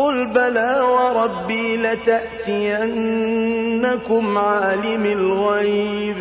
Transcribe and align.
قُلْ 0.00 0.16
بَلَىٰ 0.24 0.80
وَرَبِّي 0.82 1.76
لَتَأْتِيَنَّكُمْ 1.76 4.24
عَالِمِ 4.38 5.04
الْغَيْبِ 5.06 6.14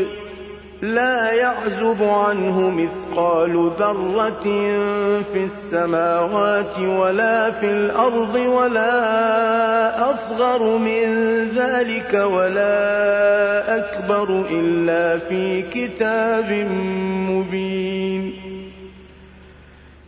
لَا 0.81 1.31
يَعْزُبُ 1.31 2.03
عَنْهُ 2.03 2.61
مِثْقَالُ 2.69 3.71
ذَرَّةٍ 3.79 4.43
فِي 5.33 5.39
السَّمَاوَاتِ 5.43 6.79
وَلَا 6.79 7.51
فِي 7.51 7.67
الْأَرْضِ 7.71 8.35
وَلَا 8.35 10.09
أَصْغَرُ 10.09 10.77
مِن 10.77 11.03
ذَٰلِكَ 11.55 12.13
وَلَا 12.13 13.77
أَكْبَرُ 13.77 14.43
إِلَّا 14.51 15.17
فِي 15.17 15.61
كِتَابٍ 15.61 16.51
مُّبِينٍ 17.31 18.48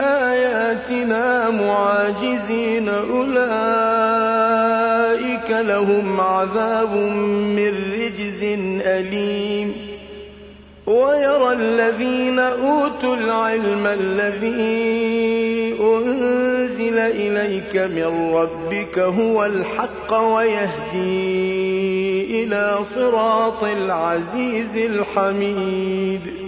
آيَاتِنَا 0.00 1.50
مُعَاجِزِينَ 1.50 2.88
أُولَٰئِكَ 2.88 4.37
أُولَٰئِكَ 5.18 5.50
لَهُمْ 5.50 6.20
عَذَابٌ 6.20 6.96
مِّن 7.56 7.68
رِّجْزٍ 7.92 8.42
أَلِيمٌ 8.86 9.72
وَيَرَى 10.86 11.52
الَّذِينَ 11.52 12.38
أُوتُوا 12.38 13.16
الْعِلْمَ 13.16 13.86
الَّذِي 13.86 15.78
أُنزِلَ 15.80 16.98
إِلَيْكَ 16.98 17.76
مِن 17.76 18.32
رَّبِّكَ 18.34 18.98
هُوَ 18.98 19.44
الْحَقَّ 19.44 20.12
وَيَهْدِي 20.14 21.08
إِلَىٰ 22.44 22.78
صِرَاطِ 22.84 23.64
الْعَزِيزِ 23.64 24.76
الْحَمِيدِ 24.76 26.47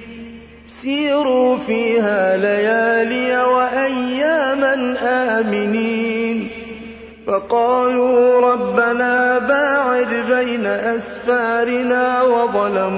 سيروا 0.81 1.57
فيها 1.57 2.37
ليالي 2.37 3.37
وأياما 3.43 4.95
آمنين 5.39 6.49
فقالوا 7.27 8.49
ربنا 8.53 9.39
باعد 9.39 10.13
بين 10.29 10.65
أسفارنا 10.65 12.21
وظلموا 12.21 12.91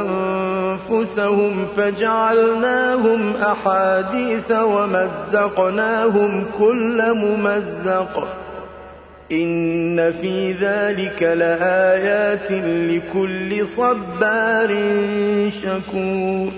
أنفسهم 0.00 1.66
فجعلناهم 1.76 3.32
أحاديث 3.42 4.52
ومزقناهم 4.52 6.46
كل 6.58 7.02
ممزق 7.14 8.28
إِنَّ 9.32 10.12
فِي 10.20 10.52
ذَلِكَ 10.52 11.22
لَآيَاتٍ 11.22 12.52
لِكُلِّ 12.90 13.66
صَبَّارٍ 13.66 14.70
شَكُورٍ 15.50 16.52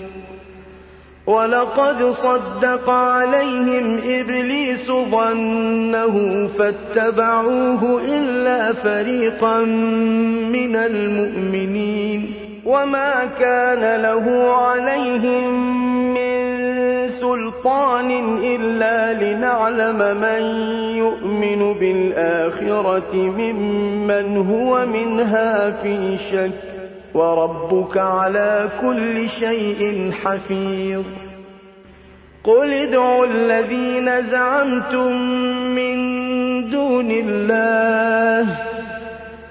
وَلَقَدْ 1.27 2.03
صَدَّقَ 2.11 2.91
عَلَيْهِمْ 2.91 4.01
إِبْلِيسُ 4.05 4.87
ظَنَّهُ 4.87 6.47
فَاتَّبَعُوهُ 6.59 8.01
إِلَّا 8.15 8.73
فَرِيقًا 8.73 9.61
مِنَ 10.53 10.77
الْمُؤْمِنِينَ 10.77 12.33
وَمَا 12.65 13.25
كَانَ 13.39 14.03
لَهُ 14.03 14.53
عَلَيْهِمْ 14.55 15.88
سُلْطَانٍ 17.29 18.11
إِلَّا 18.45 18.97
لِنَعْلَمَ 19.25 19.99
مَن 20.21 20.43
يُؤْمِنُ 20.99 21.75
بِالْآخِرَةِ 21.81 23.15
مِمَّنْ 23.17 24.37
هُوَ 24.51 24.87
مِنْهَا 24.87 25.71
فِي 25.83 26.17
شَكٍّ 26.31 26.63
ۗ 26.71 27.17
وَرَبُّكَ 27.17 27.97
عَلَىٰ 27.97 28.69
كُلِّ 28.83 29.29
شَيْءٍ 29.29 30.11
حَفِيظٌ 30.21 31.05
قُلِ 32.45 32.73
ادْعُوا 32.73 33.27
الَّذِينَ 33.27 34.23
زَعَمْتُم 34.23 35.13
مِّن 35.75 35.97
دُونِ 36.71 37.11
اللَّهِ 37.11 38.68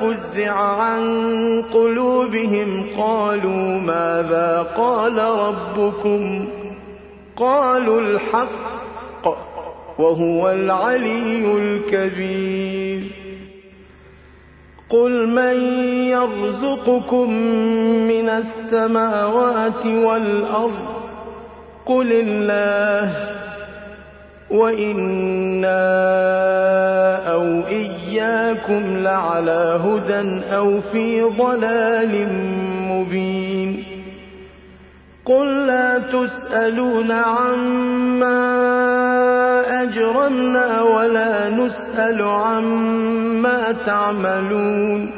فُزِّعَ 0.00 0.52
عَن 0.52 1.62
قُلُوبِهِمْ 1.74 2.86
قَالُوا 2.96 3.78
مَاذَا 3.80 4.62
قَالَ 4.76 5.18
رَبُّكُمْ 5.18 6.48
قَالُوا 7.36 8.00
الْحَقَّ 8.00 9.38
وَهُوَ 9.98 10.50
الْعَلِيُّ 10.50 11.46
الْكَبِيرُ 11.62 13.02
قُلْ 14.90 15.28
مَن 15.28 15.56
يَرْزُقُكُم 16.08 17.32
مِّنَ 18.08 18.28
السَّمَاوَاتِ 18.28 19.86
وَالْأَرْضِ 19.86 20.78
قُلِ 21.86 22.12
اللَّهُ 22.12 23.37
وَإِنَّا 24.50 25.84
أَوْ 27.30 27.42
إِيَّاكُمْ 27.68 28.82
لَعَلَىٰ 29.04 29.78
هُدًى 29.84 30.40
أَوْ 30.56 30.80
فِي 30.80 31.22
ضَلَالٍ 31.22 32.32
مُّبِينٍ 32.82 33.84
قُل 35.24 35.66
لَّا 35.66 35.98
تُسْأَلُونَ 35.98 37.10
عَمَّا 37.10 38.40
أَجْرَمْنَا 39.82 40.82
وَلَا 40.82 41.50
نُسْأَلُ 41.50 42.22
عَمَّا 42.22 43.72
تَعْمَلُونَ 43.86 45.17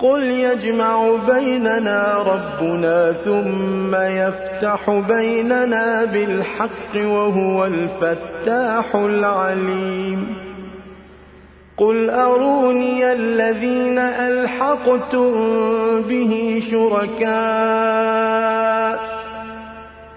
قُلْ 0.00 0.22
يَجْمَعُ 0.24 1.16
بَيْنَنَا 1.28 2.24
رَبُّنَا 2.32 3.12
ثُمَّ 3.12 3.94
يَفْتَحُ 3.94 4.90
بَيْنَنَا 4.90 6.04
بِالْحَقِّ 6.04 6.96
وَهُوَ 6.96 7.64
الْفَتَّاحُ 7.64 8.96
الْعَلِيمُ 8.96 10.36
قُلْ 11.76 12.10
أَرُونِيَ 12.10 13.12
الَّذِينَ 13.12 13.98
أَلْحَقْتُم 13.98 15.32
بِهِ 16.08 16.62
شُرَكَاءَ 16.70 18.98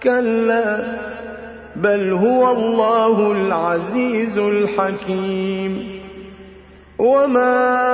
كَلَّا 0.04 0.98
بَلْ 1.76 2.12
هُوَ 2.14 2.52
اللَّهُ 2.52 3.32
الْعَزِيزُ 3.32 4.38
الْحَكِيمُ 4.38 5.94
وَمَا 7.00 7.94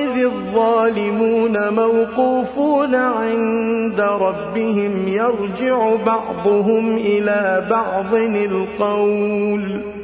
إِذِ 0.00 0.24
الظَّالِمُونَ 0.24 1.56
مَوْقُوفُونَ 1.68 2.94
عِندَ 2.94 4.00
رَبِّهِمْ 4.00 5.08
يَرْجِعُ 5.08 5.90
بَعْضُهُمْ 6.06 6.96
إِلَىٰ 6.96 7.64
بَعْضٍ 7.70 8.14
الْقَوْلَ 8.14 9.96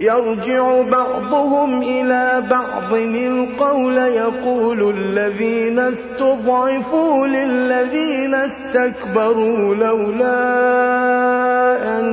يرجع 0.00 0.82
بعضهم 0.90 1.82
إلى 1.82 2.42
بعض 2.50 2.92
القول 2.94 3.96
يقول 3.98 4.94
الذين 4.98 5.78
استضعفوا 5.78 7.26
للذين 7.26 8.34
استكبروا 8.34 9.74
لولا 9.74 10.42
أن 12.00 12.12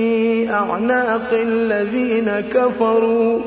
أعناق 0.51 1.29
الذين 1.33 2.39
كفروا 2.39 3.39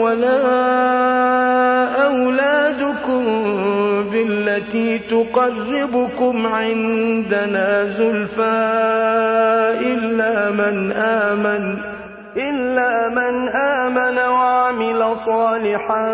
وَلَا 0.00 0.42
أَوْلَادُكُم 2.06 3.24
بِالَّتِي 4.12 4.98
تُقَرِّبُكُمْ 4.98 6.46
عِندَنَا 6.46 7.84
زُلْفَىٰ 7.84 8.64
إِلَّا 9.80 10.50
مَنْ 10.50 10.92
آمَنَ 13.52 13.74
وَعَمِلَ 14.18 15.16
صَالِحًا 15.16 16.06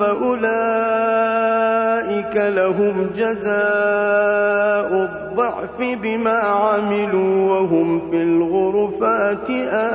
فَأُولَٰئِكَ 0.00 2.36
لَهُمْ 2.36 3.10
جَزَاءُ 3.16 4.90
الضَّعْفِ 5.02 5.78
بِمَا 6.02 6.38
عَمِلُوا 6.38 7.50
وَهُمْ 7.50 8.10
فِي 8.10 8.16
الْغُرُفَاتِ 8.16 9.50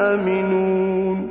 آمِنُونَ 0.06 1.31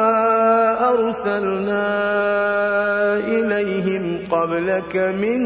أَرْسَلْنَا 0.91 1.85
إِلَيْهِمْ 3.17 4.19
قَبْلَكَ 4.31 4.95
مِن 4.95 5.41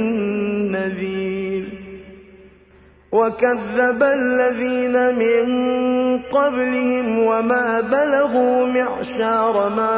نَّذِيرٍ 0.72 1.66
وَكَذَّبَ 3.12 4.04
الَّذِينَ 4.04 4.96
مِن 5.20 5.46
قَبْلِهِمْ 6.20 7.20
وَمَا 7.24 7.82
بَلَغُوا 7.82 8.66
مِعْشَارَ 8.68 9.70
مَا 9.78 9.96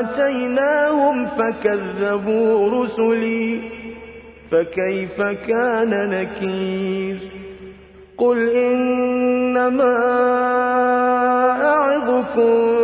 آتَيْنَاهُمْ 0.00 1.26
فَكَذَّبُوا 1.26 2.70
رُسُلِي 2.70 3.60
فَكَيْفَ 4.50 5.22
كَانَ 5.48 5.90
نَكِيرِ 6.10 7.16
قُلْ 8.18 8.48
إِنَّمَا 8.48 9.94
أَعِظُكُم 11.62 12.83